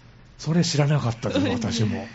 [0.43, 2.05] それ知らなかったです、私も。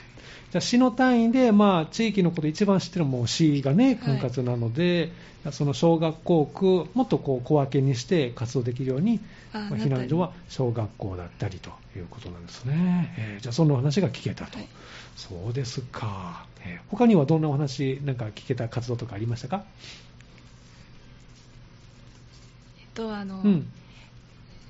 [0.51, 5.13] じゃあ市の単位で、まあ、地域のこと一番知ってるのはもう市がね、はい管轄なので、
[5.53, 9.21] その小学校区、もっとこう小分けにして活動できるように、
[9.53, 13.15] あまあ避難所は小学校だったりということなんですね。
[13.19, 14.57] えーじゃあ、そんなお話が聞けたと。
[14.59, 14.69] はい
[15.17, 16.47] そうですか。
[16.65, 19.65] えー他にはどんなお話、なんか聞けた活動とかありましたか？
[22.81, 23.67] えっとあの、うん。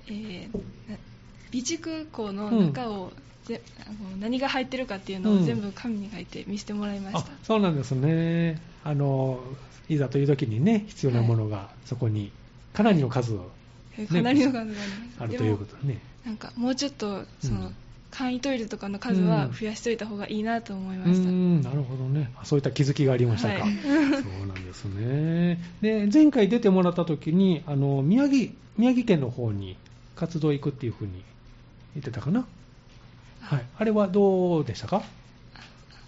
[0.08, 0.96] えーな
[1.50, 3.12] 備蓄庫の中を、
[3.48, 8.60] ぜあの何が入ってるかっていうのうんを全部紙に書いて見せてもらいましあた、そうなんですね。
[8.84, 9.40] あの、
[9.88, 12.30] いざという時にね、必要なものがそこに
[12.72, 13.38] かなりの数
[13.98, 14.82] えかなりの数があります
[15.20, 16.00] あるということでね。
[16.26, 17.74] なんかもうちょっとその、うん
[18.10, 22.32] 簡易トイレとかの数は増やしといた方がいいなと思いうました、ん、なるほどね。
[22.40, 23.64] あそういった気づきがありましたか。
[23.64, 23.88] はいそ
[24.44, 25.58] うなんですね。
[25.82, 29.76] で、前回出てもらった時に、あの、宮城、宮城県の方に
[30.16, 31.22] 活動行くっていうふうに
[31.94, 32.46] 言ってたかな。
[33.40, 33.64] はい。
[33.78, 35.02] あれはどうでしたか？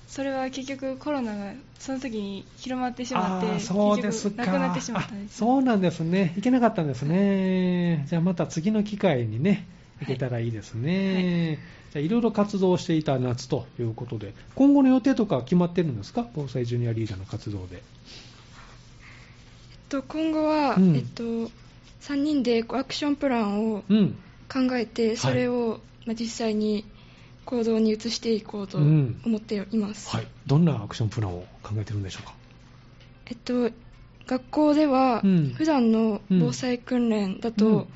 [0.08, 6.32] それは結局コロナがその時に広まってしまってそうですか結局なくなってしまったんですあそうなんですね。
[6.36, 8.04] 行けなかったんですね。
[8.08, 9.66] じゃあまた次の機会にね、
[10.00, 11.58] 行けたらいいですね。
[11.92, 16.26] じゃあいろいろ活動していた夏ということで、今後の予定とか決まってるんですか？
[16.34, 17.76] 防災ジュニアリーダーの活動で。
[17.76, 17.82] えっ
[19.88, 21.22] と、今後は、うんえっと、
[22.02, 24.16] 3人でアクションプランをうん。
[24.52, 26.84] 考えて、それを、まあ、実際に
[27.44, 30.14] 行動に移していこうとうん思っています。
[30.14, 30.26] はい。
[30.46, 32.34] どんなアクションプランを考えてるんでしょうか？
[33.26, 33.70] えっと、
[34.26, 37.88] 学校では、うん普段の防災訓練だと、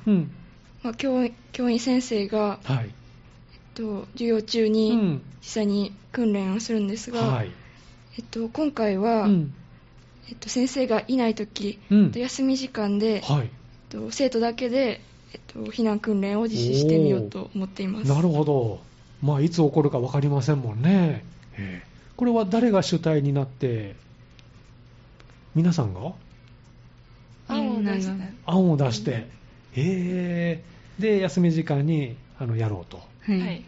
[0.97, 2.85] 教教員先生が、はい。
[2.85, 2.91] えっ
[3.73, 5.21] と、授業中うにん。
[5.41, 7.51] 実際に訓練をするんですが、はい。
[8.17, 9.53] えっと、今回は、うん。
[10.29, 13.43] えっと、先生がいないとき、うん休み時間で、はい。
[13.43, 13.49] えっ
[13.89, 15.01] と、生徒だけで、
[15.33, 18.07] えっと、避難訓練を実施してみようと思っています。
[18.07, 18.81] なるほど。
[19.21, 21.23] まあ、いつ起こるか分かりませんもんね。
[21.57, 21.87] ええ。
[22.15, 23.95] これは誰が主体になって、
[25.53, 26.13] 皆さんが？
[27.47, 29.27] 案を出したみんな案を出して、
[29.75, 30.61] え
[30.99, 31.01] え。
[31.01, 32.97] で、休み時間にあのやろうと。
[33.21, 33.63] はい。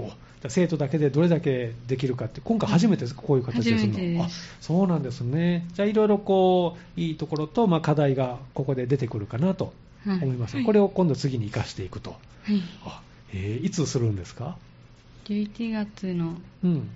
[0.49, 3.93] 生徒だけでどれだけできるかって、今回初めてですか、こういう形でするの。
[3.93, 4.51] 初めてです。
[4.59, 5.65] あそうなんですね。
[5.73, 9.73] じゃあ、いろいろこう、いいところと、まあ、課題がここで出てくるかなと
[10.05, 10.17] はい。
[10.23, 10.55] 思います。
[10.55, 10.65] はい。
[10.65, 12.11] これを今度次に生かしていくと。
[12.11, 12.15] は
[12.53, 12.61] い。
[12.85, 13.01] あ
[13.33, 13.59] え。
[13.61, 14.57] ーいつするんですか？
[15.27, 16.89] 11月の、うん。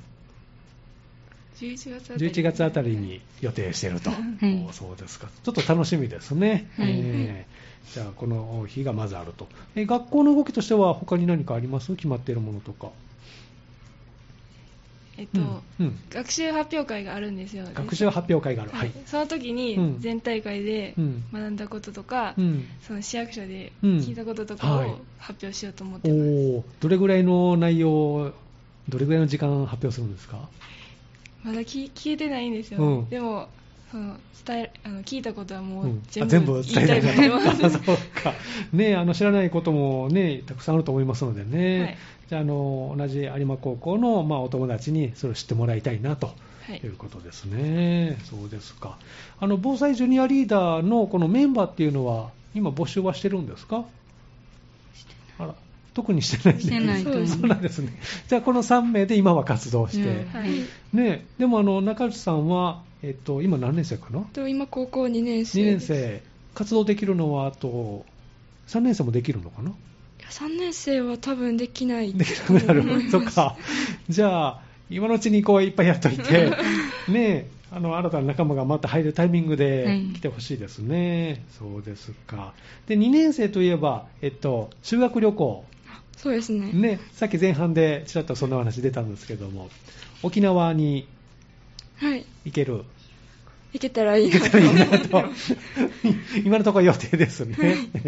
[1.59, 4.65] 11月あたり11月あたりに予定していると、い。
[4.67, 6.87] おそうですか、ちょっと楽しみですね、はい。
[6.91, 7.61] えー
[7.93, 11.93] じゃあ、この日がまずあると、え学校の動きとしては、他に何かあります？
[11.95, 12.89] 決まっているものとか、
[15.21, 15.99] えっと、うんうん。
[16.09, 17.63] 学習発表会があるんですよ。
[17.75, 18.89] 学習発表会がある、ははい。
[18.89, 19.55] い、その時うん。
[19.55, 21.23] に全体会でうん。
[21.31, 22.65] 学んだこととか、うん。
[22.81, 23.97] その市役所でうん。
[23.99, 24.89] 聞いたこととかはい。
[24.89, 26.63] を発表しようと思っおてます、ー。
[26.81, 28.33] どれぐらいの内容、
[28.89, 30.49] どれぐらいの時間発表するんですか、
[31.43, 33.09] まだ聞聞いてないんですよ、うん。
[33.09, 33.49] でも
[33.91, 36.03] その伝えあの聞いたことはもううん。
[36.09, 37.29] 全部,、あ全部伝えたいと思い。
[37.29, 38.33] ま すそうか、
[38.73, 41.97] ね、あの知らないことも、ね、たくさんあると思いますのでね、はい。
[42.29, 46.33] じゃああの同じ有馬高校の、まあ、お友達にそれを知ってもらいたいなと。
[46.67, 46.79] はい。
[46.79, 48.17] ということですね。
[48.23, 48.97] そうですか。
[49.39, 53.83] あの、防災ジュニアリーダーのこのメンバーっていうのは、今募集はしてるんですか？
[55.39, 55.55] あら、
[55.93, 56.57] 特にしてない。
[56.57, 57.91] ねしてないと思うそうなんですね。
[58.27, 60.07] じゃあ、この3名で今は活動して。
[60.07, 60.39] うん。
[60.39, 60.49] はい。
[60.93, 64.19] ねでもあの、中内さんは、えっと、今何年生かな？
[64.19, 66.21] えっと今高校2年生 ?2 年生。
[66.53, 68.05] 活動できるのは、あと、
[68.67, 69.69] 3年生もできるのかな？
[69.71, 69.73] い
[70.21, 72.83] や3年生は多分できないできなくなる。
[73.09, 73.57] そっか。
[74.09, 76.51] じゃあ、今のうちにこういっぱいやっといて、
[77.07, 81.43] ねえ、あの、新たな仲間がまた入るタイミングではい来てほしいですね。
[81.57, 82.53] そうですか。
[82.87, 85.65] で、2年生といえば、えっと、修学旅行。
[86.17, 89.69] そうですねね、さっき前半でちらっとそんな話出たんですけども、
[90.21, 91.07] 沖縄に
[92.01, 92.25] はい。
[92.45, 92.83] 行ける。
[93.73, 95.23] 行けたらいいなと。
[96.43, 97.55] 今のところ予定ですね、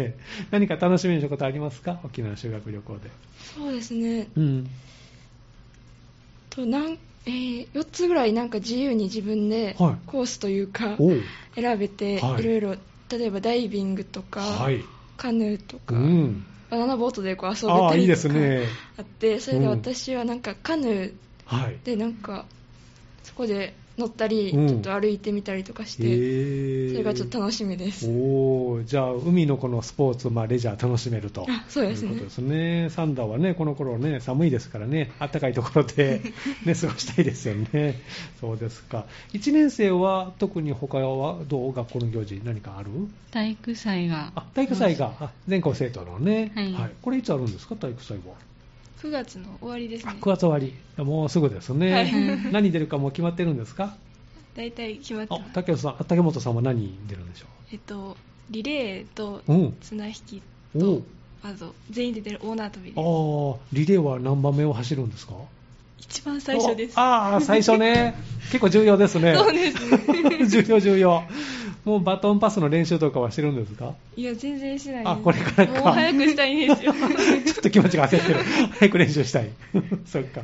[0.50, 2.00] 何か楽しみにしたことありますか？
[2.04, 3.10] 沖縄修学旅行で。
[3.56, 4.26] そうですね。
[4.36, 4.66] うん。
[6.50, 9.94] となん、えー4つぐらいなんか自由に自分ではい。
[10.06, 10.98] コースというか
[11.54, 12.42] 選べて、はい。
[12.42, 12.76] いろいろ
[13.10, 14.84] 例えばダイビングとか、はい。
[15.16, 16.44] カヌーとうか、ん。
[16.70, 18.66] バナナボートでこう遊べああいいでたりとかすね。
[18.98, 21.12] あってそれで私はなんかカヌー
[21.46, 21.76] はい。
[21.84, 22.44] でなんか
[23.22, 24.68] そこで乗ったり、うん。
[24.68, 28.06] ちょっと歩いてみたりとかして、それがちょっと楽しみです。
[28.08, 31.46] おーじゃあ海のこのスポーツ、まあ、レジャー楽しめると。
[31.48, 32.08] あそうですね。
[32.08, 32.88] いうことですね。
[32.90, 35.12] サンダーはねこの頃ね寒いですからね。
[35.20, 36.20] 暖かいところで、
[36.66, 38.00] ね、過ごしたいですよね。
[38.40, 39.06] そうですか。
[39.32, 41.72] 1年生は特に他はどう？
[41.72, 42.90] 学校の行事何かある？
[43.30, 44.32] 体育祭が。
[44.34, 45.12] あ体育祭が。
[45.20, 46.74] あ全校生徒のね、はい。
[47.02, 47.76] これいつあるんですか？
[47.76, 48.34] 体育祭は
[49.04, 50.18] 9月の終わりですあね。
[50.20, 50.72] 9月終わり。
[51.04, 52.52] もうすぐですね、はい。
[52.52, 53.94] 何出るかもう決まってるんですか？
[54.56, 55.52] 大体決まってあます。
[55.52, 58.16] 竹本さんあ竹本さんは何出るんでしょえっと
[58.50, 59.42] リレーと
[59.82, 60.42] 綱引き
[60.74, 61.02] おと
[61.42, 62.98] あと全員で出るオーナー跳びあです。
[62.98, 65.34] ーリレーは何番目を走るんですか？
[65.98, 66.98] 一番最初です。
[66.98, 68.14] おああ、最初ね。
[68.52, 69.34] 結構重要ですね。
[69.36, 69.70] そうで
[70.46, 71.22] す 重要、重要。
[71.84, 73.94] もうバトンパスの練習とかはしてるんですか？
[74.16, 76.92] いや全然しないですあこれからかもう早くしたいんですよ
[77.44, 78.40] ちょっと気持ちが焦ってる。
[78.78, 79.50] 早く練習したい。
[80.06, 80.42] そっか。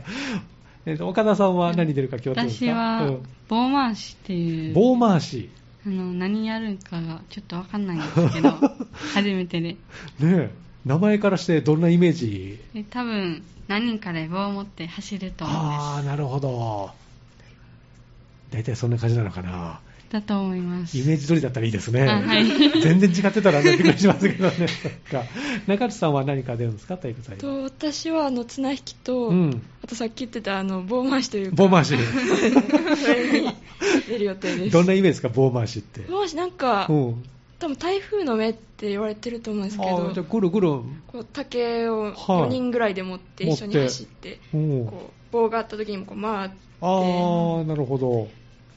[0.87, 2.71] えっと、岡田さんは何出るか決まってるんですか？
[2.71, 5.49] 私はうん棒回しっていう棒回し。
[5.87, 8.51] あの何やるかがちょっとわかんないんですけど
[9.15, 9.79] 初めてでね
[10.21, 10.51] え、
[10.85, 12.59] 名前からしてどんなイメージ？
[12.75, 16.91] で多分何人かで棒を持って走ると思いあまあ、なるほど。
[18.51, 19.81] 大体そんな感じなのかな。
[20.11, 22.03] すだと思いますイメージ通りだったらいいですね。
[22.03, 22.45] あはい
[22.83, 24.67] 全然違ってたらね、びっくりしますけどね。
[24.69, 25.25] そっか。
[25.67, 27.41] 中内さんは何か出るんですか、体育祭は。
[27.41, 31.95] と私はあの綱引きと、うんあとさっき言ってたあの棒回しというか棒回し。
[33.01, 33.49] それに
[34.09, 36.01] 出る予定ですどんなイメージですか、棒回しって？
[36.11, 37.25] 棒回しなんか、うん。
[37.59, 40.69] 多分台風の目って言われてると思うんですけあどあ、じゃあぐるぐる。
[41.07, 44.87] こう竹をはい4人ぐらいで持って一緒に走って、うん。
[44.87, 48.29] こう棒があった時にもこう回ってああ、なるほど。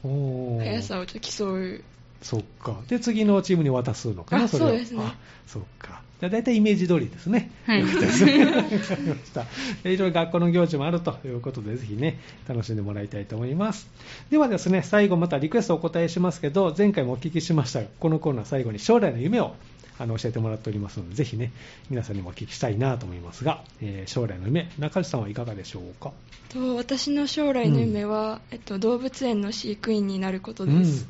[0.04, 1.84] 速さをちょっと競う
[2.24, 2.78] そっか。
[2.88, 6.02] で、次のチームに渡すのかな、あそれをそうですねあ、そっか。
[6.22, 7.52] じゃあ大体イメージ通りですね。
[7.66, 7.82] はい。
[7.82, 9.46] わかりました。
[9.84, 13.90] で いろいろ学校の行事もあるということで、ぜひね、楽しんでもらいたいと思います。
[14.32, 19.54] ではですね、最後またリクエストをお答えしますけど、前回もお聞きしましたが、このコーナー最後に将来の夢を
[20.00, 21.52] あの教えてもらっておりますので、ぜひね、
[21.90, 26.12] 皆さんにもお聞きしたいなと思いますが、えー将来の夢、中内さんはいかがでしょうか？
[26.50, 31.08] と私の将来の夢は、えっと、動物園の飼育員になることです、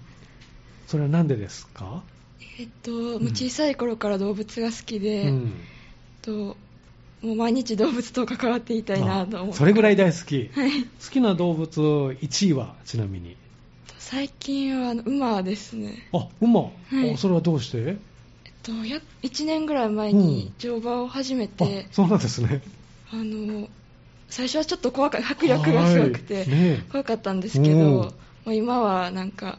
[0.88, 2.04] それは何でですか？
[2.60, 5.38] えっと、もう小さい頃から動物が好きで、うん。
[5.38, 5.50] えっ
[6.22, 6.58] と
[7.22, 9.54] もう毎日動物と関わっていたいなと思って。
[9.56, 10.50] あそれぐらい大好き。
[10.54, 10.84] はい。
[10.84, 13.38] 好きな動物1位はちなみに。
[13.98, 16.62] 最近は馬ですね、あ、馬？
[16.62, 17.14] はい。
[17.14, 17.96] あそれはどうして？
[18.64, 22.62] と、や1年ぐらい前に乗馬を始めてあ、、そうなんですね。
[23.12, 23.68] あの
[24.30, 27.84] 最初はちょっと怖か迫力がすごくて、怖かったんですけど、うん
[28.46, 29.58] もう今はなんか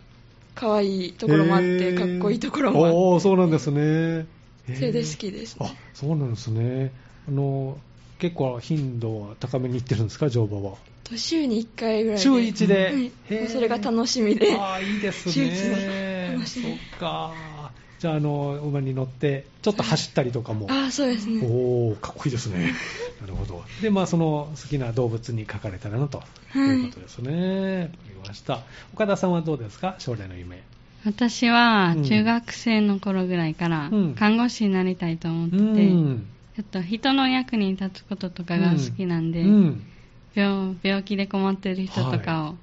[0.55, 4.27] 可愛いところもあって、へーかっこいいところもあってそうなんですね。
[4.75, 6.93] それで好きですねあ、そうなんですね。
[7.29, 7.79] あの、
[8.19, 10.77] 結構頻度は高めに行ってるんですか、乗馬は？
[11.05, 13.11] と週に1回ぐらいで週1で。
[13.45, 16.35] うそれが楽しみでああ、いいです週一ねで。
[16.35, 17.54] 楽しそみっか。
[18.01, 20.67] じゃあ、あの、馬に乗って、ちょっと走ったりとかも。
[20.71, 22.75] ああそうですねおおかっこいいですね。
[23.21, 23.65] なるほど。
[23.83, 27.31] で、まあ、その好きな動物に書かれたらなとはいいうことですね。
[27.83, 28.61] わ、かりました。
[28.93, 29.95] 岡田さんはどうですか？
[29.99, 30.63] 将来の夢。
[31.07, 36.27] 私はうん中学生の頃ぐらいからうん看護師になりたいと思ってうて、ん。
[36.57, 39.83] ちょっと人の役に立つこととかが好きなんで、うん。
[40.35, 42.55] 病病気で困ってる人とかを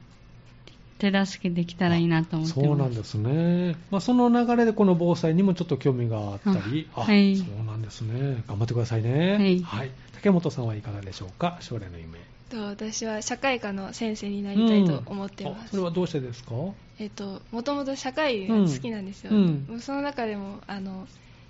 [1.02, 2.68] 手助けできたらいいなと思ってます。
[2.68, 3.76] そうなんですね。
[3.90, 8.44] まあ、その流れでこの防災にもちょっと興味があったり、あはいそうなんですね。
[8.48, 9.62] 頑張ってくださいね。
[9.64, 11.58] はい竹本さんはいかがでしょうか？
[11.62, 12.20] 将来の夢。
[12.50, 16.52] と私は社会科の先生になりたいと思ってうんあます、それはどうしてですか？
[17.00, 21.08] えっともともと社会が好きなんですよ、うんもうその中でもあの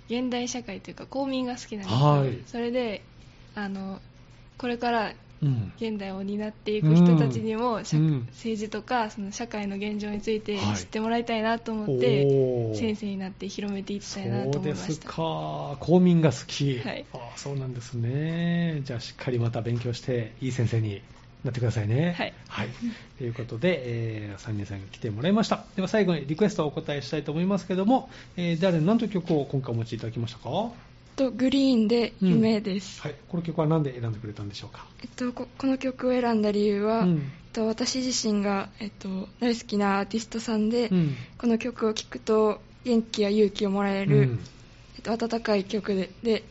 [0.08, 3.02] 現代社会というか公民が好きなんですよ、はいそれで
[3.54, 4.00] あの
[4.58, 5.14] これからうん。
[5.76, 15.76] 現代を担っていく人たちにも、政治とかその社会の現状についてはい知ってもらいたいなと思って、おー先生になって広めていきたいなとそうです思いましたか。
[15.80, 16.78] 公民が好き。
[16.78, 18.82] はいあそうなんですね。
[18.84, 21.02] じゃあしっかりまた勉強して、いい先生に
[21.44, 22.14] なってくださいね。
[22.16, 22.68] はいはい。
[23.18, 25.64] ということで、え3人さんに来てもらいました。
[25.74, 30.70] では最後にリクエストをお答えしたいと思いますけども、えー誰、何という曲を今回お持ちいただきましたか？
[31.16, 34.86] と、グリーンで夢です、はい、この曲は何で選んでくれたんでしょうか？
[35.02, 37.10] えっと、ここの曲を選んだ理由は、うん。
[37.10, 37.20] えっ
[37.52, 41.16] と、私自身が、えっと、大好きなアーティストさんで、うん。
[41.38, 44.40] この曲を聴くと元気や勇気をもらえる、うん。
[44.96, 46.44] えっと、温かい曲でで、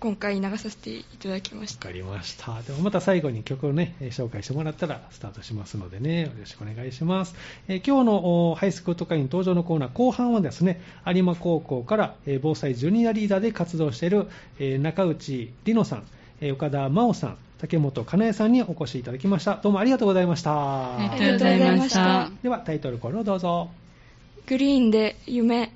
[0.00, 2.62] 今回流させていただきましたわかりました。
[2.62, 7.34] ではまた最後に曲をね、えー紹介してもらったらスタートしますのでね、よろしくお願いします。
[7.66, 14.28] えー今日のおハイスクート会員登場のコーナー後半はですね、有馬高校から、えー防災ジュニアリーダーで活動している、
[14.60, 16.04] えー中内里乃さん、
[16.40, 19.56] えー岡田真央さん、竹本かなえさんにお越しいただきました。
[19.56, 20.96] どうもありがとうございました。
[20.96, 22.30] ありがとうございました。
[22.42, 23.68] ではタイトルコールをどうぞ。
[24.46, 25.72] グリーンで夢